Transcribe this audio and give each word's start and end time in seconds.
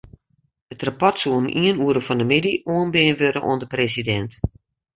It 0.73 0.83
rapport 0.85 1.17
soe 1.19 1.37
om 1.41 1.45
ien 1.63 1.81
oere 1.85 2.01
fan 2.07 2.21
'e 2.23 2.27
middei 2.33 2.63
oanbean 2.73 3.17
wurde 3.19 3.41
oan 3.49 3.61
de 3.61 3.67
presidint. 3.73 4.31